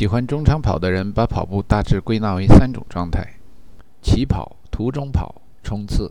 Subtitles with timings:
[0.00, 3.34] 喜欢中长跑的人把跑步大致归纳为三种状态：
[4.00, 6.10] 起跑、途中跑、冲刺。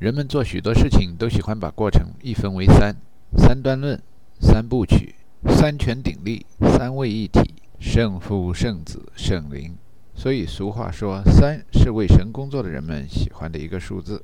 [0.00, 2.94] 人们做许多事情都喜欢把过程一分为三：
[3.38, 3.98] 三段论、
[4.38, 5.14] 三部曲、
[5.48, 9.74] 三权鼎立、三位一体、胜负、胜子、胜灵。
[10.14, 14.22] 所以俗话说，三是为神工作的人们喜欢的一个数字。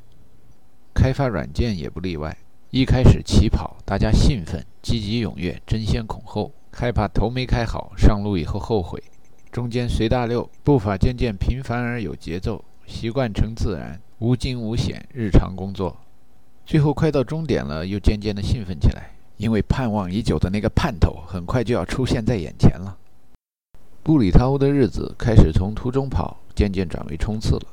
[0.92, 2.36] 开发软件也不例外。
[2.68, 9.02] 一开始起跑，大家兴奋、积极踊跃、争先恐后，害怕头没开好，上路以后后悔。
[9.52, 15.94] 中间随大溜，步伐渐渐平凡而有节奏，习惯成自然，无惊无险，日常工作。
[16.64, 22.96] 最后快到终点了，又渐渐的兴奋起来，因为盼望已久的那个盼头很快就要出现在眼前了。
[24.02, 27.66] 布里涛的日子开始从途中跑渐渐转为冲刺了，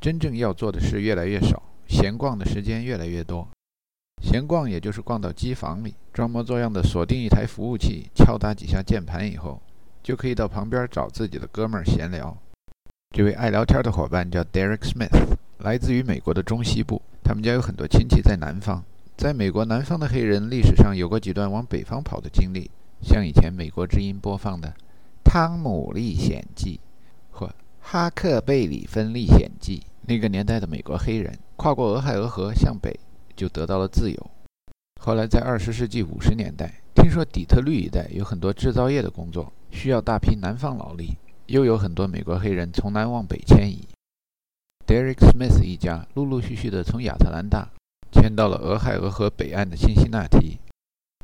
[0.00, 3.46] 真正要做的事越来越少，闲逛的时间越来越多。
[4.20, 9.60] 闲逛也就是逛到机房里，装模作样的锁定一台服务器，敲打几下键盘以后，
[10.02, 12.36] 就可以到旁边找自己的哥们儿闲聊。
[13.14, 18.82] 这位爱聊天的伙伴叫 Derek Smith，来自于美国的中西部，他们家有很多亲戚在南方。
[19.16, 22.70] 在美国南方的黑人历史上有过几段往北方跑的经历，
[23.02, 24.68] 像以前美国之音播放的。
[25.30, 26.80] 《汤姆历险记》
[27.38, 27.46] 或
[27.80, 32.98] 《哈克贝里芬历险记》，那个年代的美国黑人跨过俄亥俄河向北，
[33.38, 34.30] 就得到了自由。
[35.00, 43.86] 后来在二十世纪五十年代，听说底特律一带有很多制造业的工作，需要大批南方劳力，又有很多美国黑人从南往北迁移。
[44.84, 47.70] Derek Smith 一家陆陆续续地从亚特兰大
[48.10, 50.58] 迁到了俄亥俄河北岸的辛辛那提，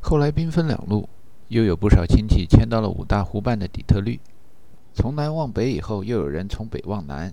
[0.01, 1.09] 后来兵分两路。
[1.49, 4.19] 又有不少亲戚迁到了五大湖畔的底特律。
[4.95, 7.31] 从南往北以后，又有人从北往南，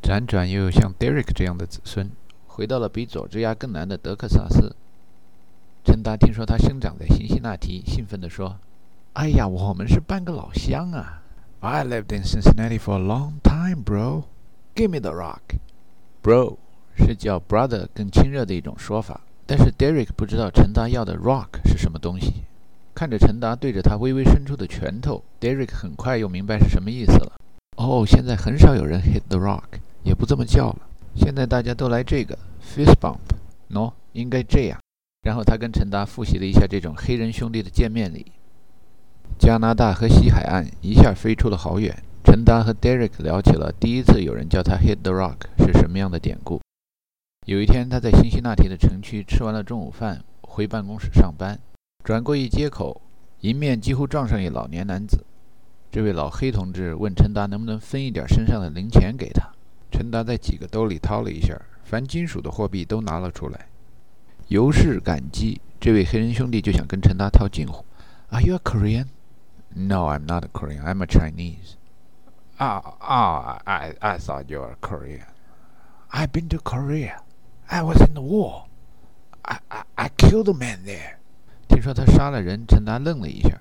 [0.00, 2.08] 辗转又有像 Derek 这样的子孙，
[2.58, 4.74] 回到了比佐治亚更南的德克萨斯。
[5.84, 8.56] 陈达听说他生长在辛辛那提，兴奋地说
[9.14, 11.22] ：“哎呀，我们是半个老乡啊
[11.60, 14.24] ！I lived in Cincinnati for a long time, bro.
[14.74, 15.60] Give me the rock,
[16.20, 16.56] bro。”
[16.98, 19.20] 是叫 brother 更亲热的一种说法。
[19.46, 22.42] 但是 Derek 不知道陈达要的 rock 是什么东西。
[22.92, 27.34] 看着陈达对着他微微伸出的拳头，Derek 很快又明白是什么意思了。
[27.76, 30.87] 哦，现在很少有人 hit the rock，也不这么叫了。
[31.18, 33.18] 现在大家都来这个 fist bump，
[33.70, 34.78] 喏，应该这样。
[35.22, 38.32] 然后他跟陈达复习了一下这种黑人兄弟的见面礼。
[39.38, 41.94] 加拿大和西海岸一下飞出了好远。
[42.24, 46.60] 陈达和 Derek 聊起了第一次有人叫他 hit the rock 是什么样的典故。
[47.46, 51.58] 有一天，他在辛辛那提的城区吃完了中午饭，回办公室上班。
[52.04, 53.00] 转过一街口，
[53.40, 55.24] 迎面几乎撞上一老年男子。
[55.90, 59.50] 这位老黑同志问陈达能不能分一点身上的零钱给他。
[59.90, 63.66] 陈达在几个兜里掏了一下，凡金属的货币都拿了出来。
[64.48, 67.84] 由是感激，这位黑人兄弟就想跟陈达套近乎。
[68.30, 69.06] Are you a Korean?
[69.74, 70.82] No, I'm not a Korean.
[70.82, 71.76] I'm a Chinese.
[72.56, 75.26] Ah, ah, I, I thought you were Korean.
[76.10, 77.22] I've been to Korea.
[77.68, 78.64] I was in the war.
[79.42, 81.16] I, I, I killed a man there.
[81.68, 83.60] 听说他杀了人，陈达愣了一下。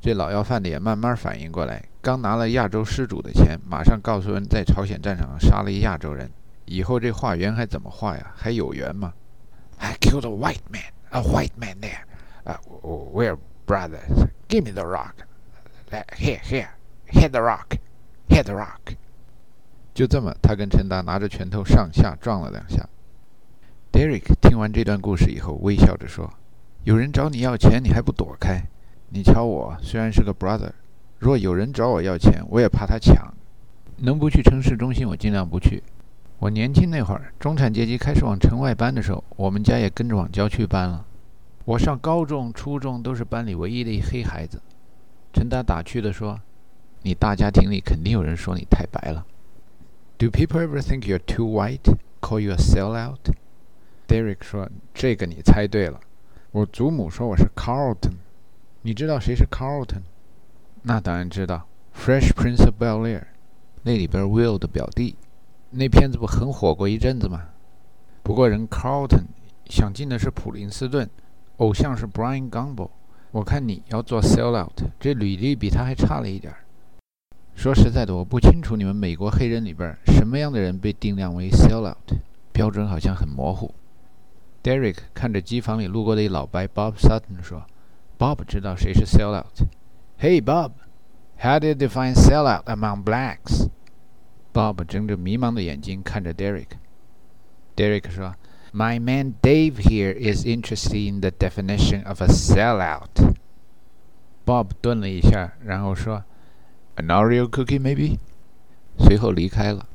[0.00, 6.28] 这老要饭的也慢慢反应过来，刚拿了亚洲施主的钱，马上告诉人在朝鲜战场上杀了一亚洲人。
[6.64, 8.32] 以后这化缘还怎么化呀？
[8.34, 9.14] 还有缘吗
[9.78, 12.02] ？I killed a white man, a white man there.
[12.44, 14.26] Uh, we're brothers.
[14.48, 15.14] Give me the rock.
[16.16, 16.70] Here, here,
[17.06, 17.78] hit the rock,
[18.28, 18.96] hit the rock.
[19.94, 22.88] 就这么，他跟陈达拿着拳头上下撞了两下。
[23.92, 26.28] Derek 听完这段故事以后，微笑着说。
[26.82, 28.60] 有人找你要钱，你还不躲开？
[29.10, 30.72] 你瞧我，虽然是个 brother，
[31.22, 33.32] 若有人找我要钱，我也怕他抢。
[33.98, 35.80] 能不去城市中心，我尽量不去。
[36.40, 41.06] 我年轻那会儿，中产阶级开始往城外搬的时候，我们家也跟着往郊区搬了。
[41.64, 44.60] 我上高中、初中都是班里唯一的一黑孩子。
[45.32, 46.40] 陈达打趣地说
[47.02, 49.24] ：“你大家庭里肯定有人说你太白了。”
[50.18, 51.94] Do people ever think you're too white?
[52.20, 56.00] Call you a sellout?？Derek 说：“这个你猜对了。”
[56.50, 58.16] 我祖母说我是 Carlton，
[58.80, 60.02] 你知道谁是 Carlton？
[60.82, 61.66] 那当然知道，
[61.98, 63.20] 《Fresh Prince of Bel Air》
[63.84, 65.14] 那里边 Will 的表弟，
[65.70, 67.48] 那片子不很火过一阵子吗？
[68.22, 69.26] 不过人 Carlton
[69.66, 71.08] 想进的是普林斯顿，
[71.58, 72.90] 偶像是 Brian Gumble。
[73.30, 76.58] 我看你要做 Sellout，这履历比他还差了一点儿。
[77.54, 82.18] 说实在的，我不清楚你们美国黑人里边什么样的人被定量为 Sellout，
[82.52, 83.72] 标准好像很模糊。
[84.62, 87.64] Derek 看着机房里路过的一老白 Bob Sutton 说
[88.18, 89.66] ：“Bob 知道谁是 sellout。
[90.21, 98.41] Hey Bob，how do you define sellout among blacks？”Bob 睁着迷茫的眼睛看着 Derek。Derek 说：“
[98.73, 106.23] My man Dave here is interested in the definition of a sellout。”Bob 顿了一下，然后说
[106.95, 108.17] An Oreo cookie, maybe？
[108.97, 109.87] 随后离开了。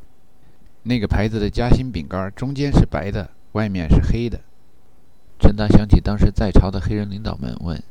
[0.84, 4.40] 那个牌子的夹心饼干中间是白的，外面是黑的。
[5.40, 7.82] 陈达想起当时在朝的黑人领导们问：“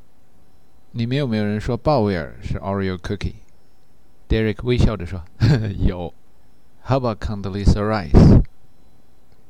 [0.96, 6.14] 你们有没有人说鲍威尔是 Oreo cookie？”Derek 微笑着说：“呵 呵有。
[6.87, 7.82] ”How about Condoleezza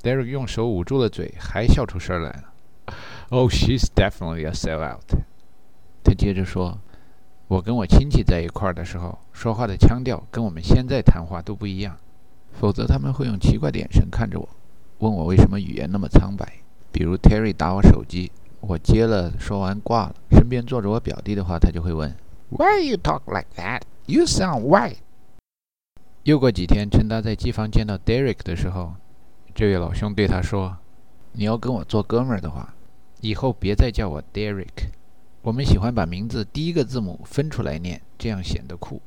[0.03, 2.53] Rice？Derek 用手捂住了嘴，还笑出声来了。
[3.29, 5.03] “Oh, she's definitely a sellout。”
[6.03, 6.81] 他接着说
[7.47, 11.97] ：“我跟我亲戚在一块儿的时候，说话的腔调跟我们现在谈话都不一样，
[12.59, 14.49] 否则他们会用奇怪的眼神看着我，
[14.99, 16.55] 问我为什么语言那么苍白。”
[16.91, 20.15] 比如 Terry 打我手机，我接了，说完挂了。
[20.31, 22.15] 身边坐着我表弟的话，他就会问
[22.51, 23.83] ：“Why you talk like that?
[24.07, 24.97] You sound white。”
[26.25, 28.95] 又过几天，陈达在机房见到 Derek 的时候，
[29.55, 30.77] 这位老兄对他说
[31.33, 32.75] ：“你要跟我做哥们儿的话，
[33.21, 34.91] 以后别再叫我 Derek。
[35.43, 39.01] 我们喜欢把名字第一个字母分出来念，这样显得酷。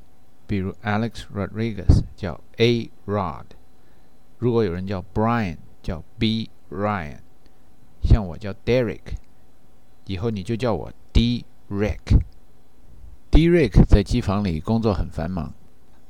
[0.48, 3.46] 比如 Alex Rodriguez 叫 A Rod，
[4.38, 7.18] 如果有人叫 Brian，叫 B Ryan。”
[8.02, 9.02] 像我叫 Derek，
[10.10, 12.18] 以后你就叫我 D Rick。
[13.30, 15.54] D Rick 在机房里工作很繁忙，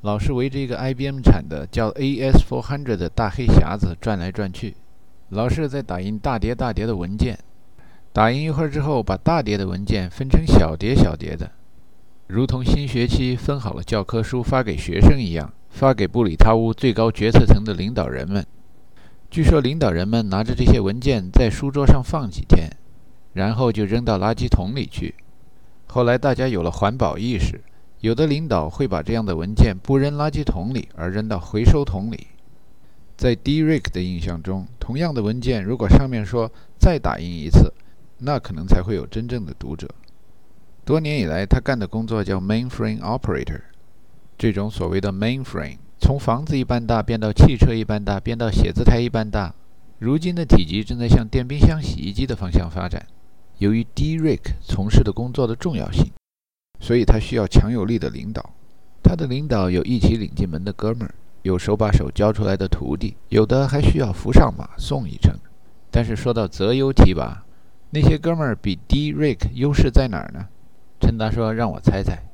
[0.00, 4.74] 老是围着一个 IBM 产的叫 AS400 的大黑匣子转来转去，
[5.28, 7.38] 老是在打印大叠大叠的文件。
[8.10, 11.52] 打印一会儿之后，把大叠的文件分成小叠小叠的，
[12.26, 18.46] 如同新学期分好了教科书发给学生一样，发给布里塔乌最高决策层的领导人们。
[19.30, 22.70] 据说领导人们拿着这些文件在书桌上放几天，
[23.32, 25.14] 然后就扔到垃圾桶里去。
[25.86, 27.60] 后来大家有了环保意识，
[28.00, 32.28] 有的领导会把这样的文件不扔垃圾桶里，而扔到回收桶里。
[33.16, 33.62] 在 D.
[33.62, 37.72] Rick 的印象中，同样的文件如果上面说再打印一次，
[38.18, 39.88] 那可能才会有真正的读者。
[40.84, 43.60] 多年以来，他干的工作叫 Mainframe Operator，
[44.38, 45.78] 这种所谓的 Mainframe。
[45.98, 49.54] 从房子一般大变到汽车一般大，变到写字台一般大，
[49.98, 53.06] 如今的体积正在向电冰箱、洗衣机的方向发展。
[53.60, 54.18] 由于 D.
[54.18, 56.10] Rick 从事的工作的重要性，
[56.80, 58.54] 所以他需要强有力的领导。
[59.02, 65.36] 他的领导有一起领进门的哥们儿，有手把手教出来的徒弟，有的还需要扶上马送一程。
[65.90, 67.44] 但是说到择优提拔，
[67.90, 69.12] 那些哥们儿比 D.
[69.12, 70.48] Rick 优势在哪儿呢？
[70.98, 72.30] 陈达说：“让我猜猜。”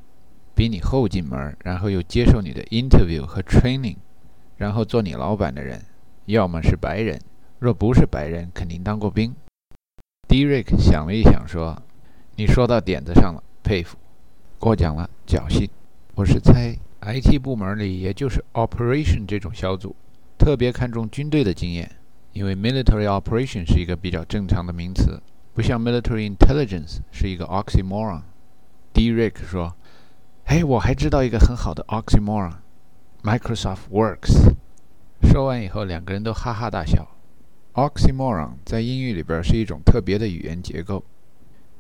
[0.54, 3.96] 比你后进门，然后又接受你的 interview 和 training，
[4.56, 5.82] 然后做你老板的人，
[6.26, 7.20] 要么是白人，
[7.58, 9.34] 若不是白人，肯定当过兵。
[10.28, 11.80] Derek 想了一想，说
[12.36, 13.96] ：“你说到点子上了，佩服。
[14.58, 15.68] 过奖了，侥幸。
[16.14, 19.94] 我是猜 IT 部门里，也就是 operation 这种小组，
[20.36, 21.88] 特别看重军队的经验，
[22.32, 25.22] 因为 military operation 是一个比较正常的名词，
[25.54, 28.22] 不像 military intelligence 是一个 oxymoron。
[28.92, 29.76] ”Derek 说。
[30.48, 34.54] 嘿，我还知道一个很好的 oxymoron，Microsoft Works。
[35.22, 37.04] 说完以后，两个人都哈哈大笑。
[37.76, 41.04] Oxymoron 在英语里边是一种特别的语言结构，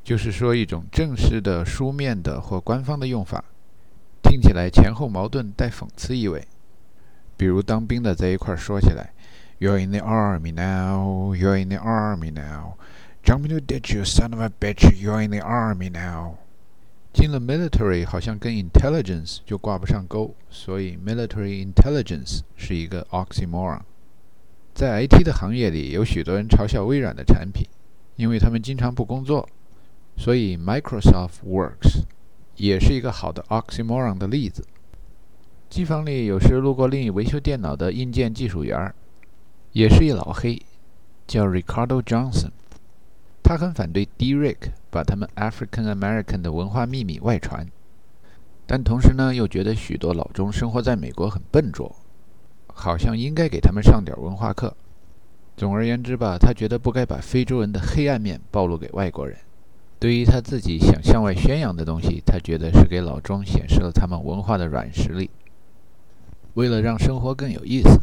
[0.04, 3.42] 就是说一种正式的、书面的或官方的用法，
[4.22, 6.46] 听起来前后矛盾，带讽刺意味。
[7.38, 9.14] 比如当兵的在一块儿说起来
[9.58, 12.74] ：“You're in the army now, you're in the army now,
[13.24, 16.34] jump into ditch, you son of a bitch, you're in the army now。”
[17.14, 23.80] 进了 military 好像跟 intelligence 就挂不上钩，所以 military intelligence 是一个 oxymoron。
[24.76, 27.66] 在 IT 的行业里，有许多人嘲笑微软的产品，
[28.16, 29.48] 因为他们经常不工作，
[30.18, 32.02] 所以 Microsoft Works
[32.56, 34.66] 也是一个好的 oxymoron 的例子。
[35.70, 38.94] 机房里有时路过另一维修电脑的硬件技术员，
[39.72, 40.60] 也是一老黑，
[41.26, 42.50] 叫 Ricardo Johnson。
[43.42, 47.66] 他很反对 Derek 把他们 African American 的文化秘密外传，
[48.66, 51.96] 但同时呢，又觉得许多老中生活在美国很笨拙，
[52.76, 54.72] 好像应该给他们上点文化课。
[55.56, 59.36] 总而言之吧，他觉得不该把非洲人的黑暗面暴露给外国人。
[59.98, 65.30] 对于他自己想向外宣扬的东西，他觉得是给老庄显示了他们文化的软实力。
[66.54, 68.00] 为了让生活更有意思，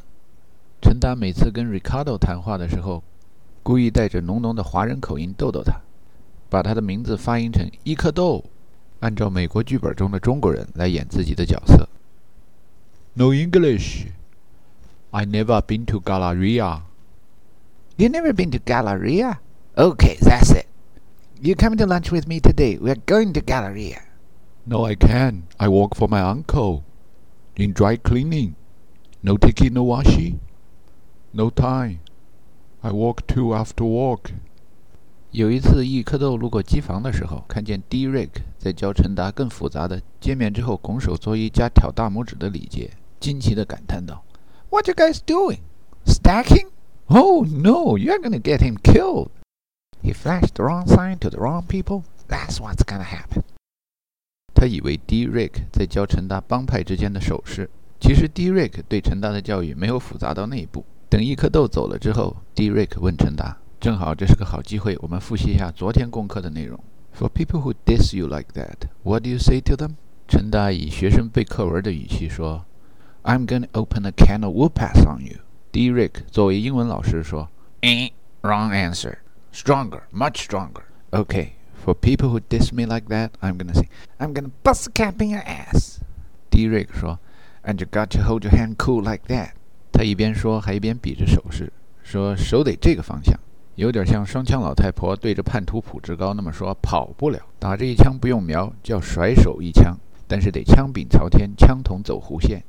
[0.81, 3.03] 陈达每次跟 Ricardo 谈话的时候。
[3.65, 5.79] 故意带着浓浓的华人口音逗逗他，
[6.49, 8.43] 把他的名字发音成伊克豆，
[8.99, 11.87] 按照美国剧本中的中国人来演自己的角色。
[13.13, 14.07] No English.
[15.12, 16.82] I never been to Galleria.
[17.96, 19.40] You never been to Galleria?
[19.76, 20.66] Okay, that's it.
[21.40, 22.78] You coming to lunch with me today?
[22.78, 24.02] We're going to Galleria.
[24.66, 25.44] No, I can't.
[25.58, 26.84] I work for my uncle.
[27.56, 28.54] In dry cleaning.
[29.22, 30.38] No tiki no washi.
[31.32, 32.00] No time.
[32.82, 34.30] I walk too after walk.
[35.30, 38.06] 有一次，易克豆路过机房的时候，看见 D.
[38.08, 42.90] Rick 在教陈达更复杂的见面之后拱手作揖加挑大拇指的礼节，
[43.20, 44.22] 惊奇地感叹道
[44.72, 45.60] ：“What you guys doing?
[46.04, 46.68] Stacking?
[47.06, 49.28] Oh no, you're gonna get him killed!
[50.02, 52.02] He flashed the wrong sign to the wrong people.
[52.28, 53.42] That's what's gonna happen.”
[54.54, 55.26] 他以为 D.
[55.26, 58.50] Rick 在教陈达帮派之间的手势，其实 D.
[58.50, 60.84] Rick 对陈达的教育没有复杂到那一步。
[61.08, 62.70] 等易克豆走了之后，D.
[62.70, 63.56] Rick 问陈达。
[63.80, 66.78] 正好这是个好机会，我们复习一下昨天功课的内容。
[67.16, 69.92] For people who diss you like that, what do you say to them？
[70.26, 72.64] 陈达以学生背课文的语气说
[73.22, 75.38] ：“I'm gonna open a can of whoop-ass on you。”
[75.72, 75.90] D.
[75.90, 77.48] Rick 作为英文老师说：“
[77.82, 78.10] Eh,
[78.42, 79.18] wrong answer.
[79.52, 80.82] Stronger, much stronger.
[81.10, 81.50] Okay,
[81.84, 85.22] for people who diss me like that, I'm gonna say, I'm gonna bust a cap
[85.22, 86.00] in your ass。”
[86.50, 86.68] D.
[86.68, 87.18] Rick 说：“
[87.62, 89.50] And you got to hold your hand cool like that。”
[89.92, 93.38] 他一边说还一边比着手势，说手得这个方向。
[93.74, 102.62] 有点像双枪老太婆对着叛徒普志高那么说：“跑不了，打这一枪不用瞄，叫甩手一枪，但是得枪柄朝天，枪筒走弧线。”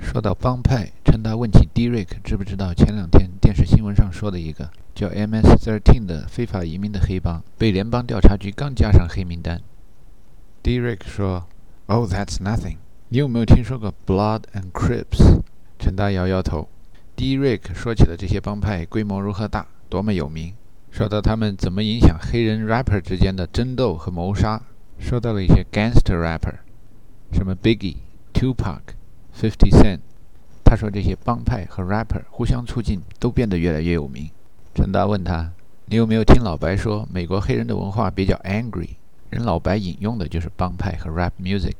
[0.00, 1.88] 说到帮派，陈达问起 D.
[1.88, 9.60] Rick 知不知道前两天电视新闻上说的一个叫 MS-13 的非法移民的黑帮被联邦调查局刚加上黑名单。
[10.62, 10.80] D.
[10.80, 11.46] Rick 说
[11.86, 12.76] ：“Oh, that's nothing。
[13.08, 15.42] 你有没有听说过 Blood and Crips？”
[15.78, 16.68] 陈达摇摇头。
[17.14, 17.36] D.
[17.36, 20.54] Rick 说起了这些帮派规模如何大，多么有名，
[20.90, 24.62] 说到他们怎么影响黑人 rapper 之间的争斗和谋杀，
[24.98, 26.54] 说到了一些 gangster rapper，
[27.32, 27.96] 什么 Biggie、
[28.32, 28.80] Tupac、
[29.40, 30.00] Fifty Cent。
[30.64, 34.28] 他说这些帮派和 rapper 互相促进，都变得越来越有名。
[34.74, 35.52] 陈达问他
[35.86, 38.96] ：“你有没有听老白说，美国黑人的文化比较 angry？
[39.30, 41.74] 人老白引用的就是帮派和 rap music。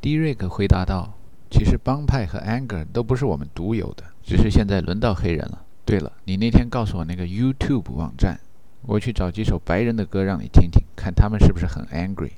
[0.00, 0.18] ”D.
[0.18, 1.14] Rick 回答道。
[1.50, 5.64] 其实帮派和 anger 都不是我们独有的，只是现在轮到黑人了。
[5.86, 8.38] 对了，你那天告诉我那个 YouTube 网站，
[8.82, 12.32] 我去找几首白人的歌让你听听，看他们是不是很 angry。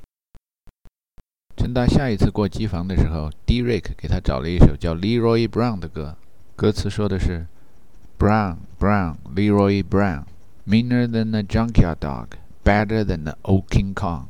[1.61, 3.61] 陈达下一次过机房的时候，D.
[3.61, 6.17] Rick 给他找了一首叫 Leroy Brown 的歌，
[6.55, 7.45] 歌词说的是
[8.17, 14.23] Brown Brown Leroy Brown，meaner than a junkyard dog，better than the old King Kong。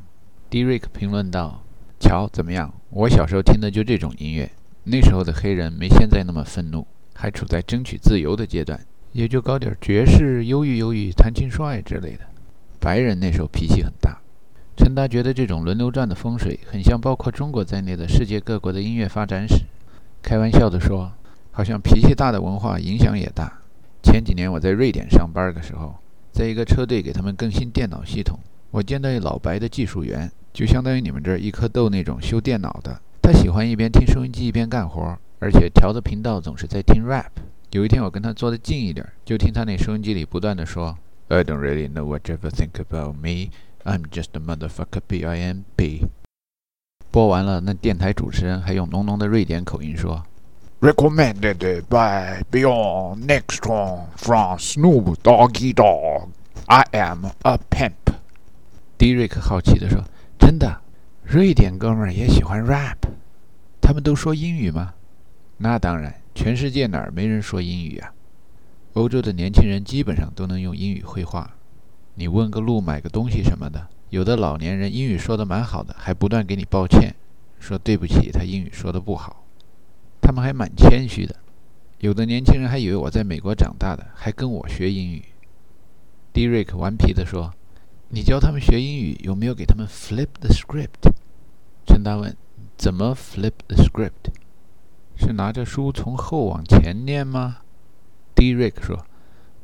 [0.50, 0.66] D.
[0.66, 1.64] Rick 评论道
[2.02, 2.74] ：“瞧怎么样？
[2.90, 4.52] 我小时候听的就这种音乐。”
[4.84, 8.78] 那时候的黑人没现在那么愤怒，还处在争取自由的阶段，
[9.14, 12.26] 也就搞点爵士、忧郁忧郁、谈情说爱之类的。
[12.82, 14.21] 白人那时候脾气很大。
[14.78, 19.66] 陈达觉得这种轮流转的风水很像包括中国在内的世界各国的音乐发展史，
[20.22, 21.12] 开玩笑地说，
[21.52, 23.60] 好像脾气大的文化影响也大。
[24.02, 25.96] 前几年我在瑞典上班的时候，
[26.32, 28.40] 在一个车队给他们更新电脑系统，
[28.72, 33.00] 我见到一老白的技术员，就相当于你们这儿一颗豆那种修电脑的。
[33.22, 37.30] 他喜欢一边听收音机一边干活，而且调的频道总是在听 rap。
[37.72, 40.98] 有一天我跟他坐得近一点，就听他那收音机里不断的说
[41.28, 43.52] ：“I don't really know what you think about me.
[43.84, 46.06] I'm just a motherfucker, B.I.M.B.”
[47.12, 50.24] 播完了，那电台主持人还用浓浓的瑞典口音说
[50.80, 56.30] ：“Recommended by Beyond Nextron from Snoop Doggy Dog.
[56.68, 58.14] I am a pimp.”
[58.98, 59.14] D.
[59.16, 60.04] Rick 好奇地说
[60.40, 60.82] ：“真的？”
[61.24, 62.98] 瑞典哥们儿也喜欢 rap，
[63.82, 64.94] 他们都说英语吗？
[65.58, 68.14] 那当然，全世界哪儿没人说英语啊？
[68.94, 71.50] 欧洲的年轻人基本上都能用英语绘画。
[72.22, 77.16] 你问个路、买个东西什么的，有的老年人英语说的蛮好的，还不断给你抱歉，
[77.60, 79.44] 说对不起，他英语说的不好。
[80.22, 81.36] 他们还蛮谦虚的。
[81.98, 85.24] 有的年轻人还以为我在美国长大的，还跟我学英语。
[86.32, 87.56] Derek 顽皮地说
[88.10, 91.12] ：“你教他们学英语，有没有给他们 flip the script？”
[91.88, 92.38] 陈达问
[92.78, 94.32] ：“怎么 flip the script？
[95.18, 97.62] 是拿着书从后往前念吗
[98.36, 98.54] ？”D.
[98.54, 99.08] Rick 说：“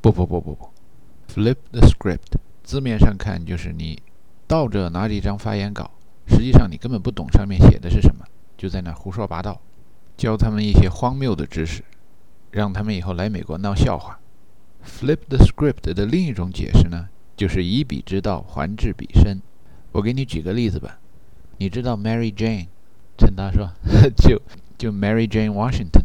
[0.02, 0.70] 不不不不不
[1.32, 3.98] ，flip the script 字面上看就是你
[4.46, 5.90] 倒着拿着一张发言稿，
[6.28, 8.26] 实际上你根本不懂上面写的是什么，
[8.58, 9.62] 就在那胡说八道，
[10.18, 11.82] 教他们一些荒谬的知识，
[12.52, 14.20] 让他们以后来美国闹笑话。
[14.86, 17.08] flip the script 的另一种解释呢，
[17.38, 19.40] 就是以彼之道还治彼身。
[19.94, 21.00] 我给你举个例子吧。”
[21.60, 22.68] 你知道 Mary Jane？
[23.18, 23.72] 陈达说
[24.18, 24.42] ：“就
[24.78, 26.04] 就 Mary Jane Washington，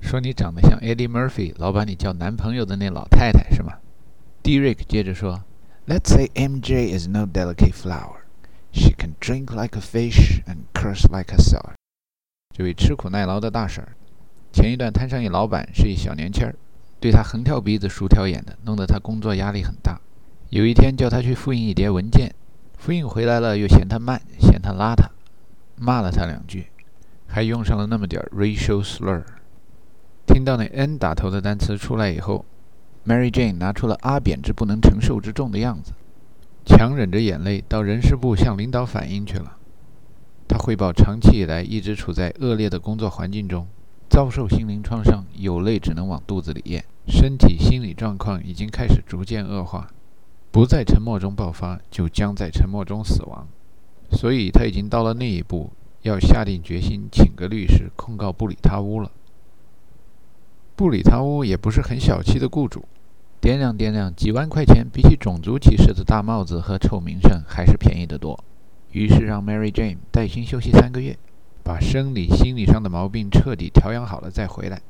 [0.00, 3.72] 说你长得像 Eddie Murphy，老把你叫男朋友的那老太太是吗
[4.44, 4.60] ？”D.
[4.60, 5.42] Rick 接着说
[5.86, 8.24] ：“Let's say MJ is no delicate flower.
[8.72, 11.74] She can drink like a fish and curse like a sailor。”
[12.56, 13.96] 这位吃苦耐劳的大婶儿，
[14.52, 16.54] 前一段摊上一老板是一小年轻儿，
[17.00, 20.00] 对他横挑鼻子竖挑眼的，弄得他工作压力很大。
[20.50, 22.34] 有一天叫他去复印一叠文件。
[22.78, 25.08] 复印回来了，又嫌他慢，嫌他邋遢，
[25.76, 26.66] 骂了他两句，
[27.26, 29.22] 还用上了那么点儿 racial slur。
[30.26, 32.44] 听到那 n 打头的单词出来以后
[33.06, 35.92] Mary Jane 拿出了阿扁之不能承受之重的样子，
[36.64, 39.58] 强忍着眼泪到人事部向领导反映去了。
[40.48, 43.66] 他汇报长期以来一直处在恶劣的工作环境中，
[44.08, 49.90] 遭受心灵创伤，有泪只能往肚子里咽，身体心理状况已经开始逐渐恶化，
[50.50, 53.46] 不在沉默中爆发，就将在沉默中死亡。
[54.12, 55.70] 所以他已经到了那一步，
[56.02, 59.10] 要下定决心请个律师控告布里塔乌了。
[60.74, 62.84] 布里塔乌也不是很小气的雇主。
[63.44, 68.42] 掂量掂量，几万块钱比起种族歧视的大帽子和臭名声还是便宜得多。
[68.90, 71.18] 于是让 Mary Jane 带薪休息三个月，
[71.62, 74.80] 把生理、心理上的毛病彻底调养好了再回来。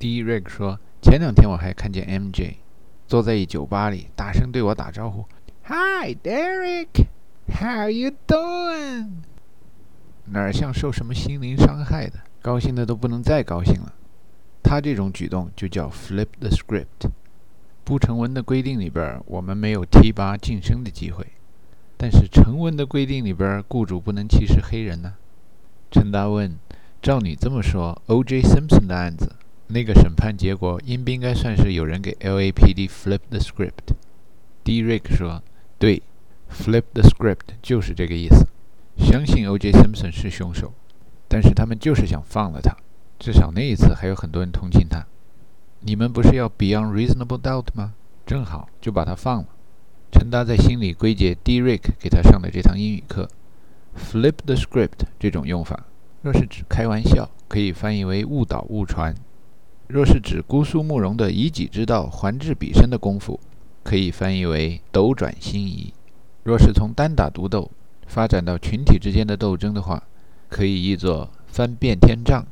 [0.00, 0.24] D.
[0.24, 2.54] Rick 说：“前两天我还看见 MJ
[3.06, 5.24] 坐在一酒吧里，大声对我打招呼
[5.66, 7.06] ：‘Hi, Derek,
[7.46, 9.08] how you doing？’
[10.24, 13.94] 哪像受什么心灵伤害的，高兴的都不能再高兴了。
[14.64, 17.08] 他这种举动就叫 flip the script。”
[17.84, 21.26] 不成文的规定里边，我们没有提拔晋升的机会，
[21.96, 25.14] 但是成文的规定里边，雇主不能歧视黑人呢。
[25.90, 26.56] 陈达问
[27.02, 28.42] ：“照你这么说，O.J.
[28.42, 29.34] Simpson 的案子，
[29.66, 32.88] 那个审判结果应不应该算是有人给 L.A.P.D.
[32.88, 34.82] flip the script？”D.
[34.82, 35.42] Rick 说
[35.78, 36.02] ：“对
[36.50, 38.46] ，flip the script 就是这个意思。
[38.96, 39.72] 相信 O.J.
[39.72, 40.72] Simpson 是凶手，
[41.28, 42.76] 但是他们就是想放了他，
[43.18, 45.04] 至少那一次还有很多人同情他。”
[45.84, 47.94] 你们不是要 Beyond Reasonable Doubt 吗？
[48.24, 49.48] 正好就把它放了。
[50.12, 51.60] 陈达在心里归结 D.
[51.60, 53.28] Rick 给他上的这堂英语课
[53.96, 55.86] ：Flip the script 这种用法，
[56.22, 59.12] 若是指开玩笑，可以翻译为误导误传；
[59.88, 63.40] 若是指姑苏慕容的以己之道还治彼身的功夫，
[63.82, 65.92] 可以翻译为斗转星移；
[66.44, 67.68] 若是从单打独斗
[68.06, 70.04] 发展到群体之间的斗争的话，
[70.48, 72.46] 可以译作翻遍天仗。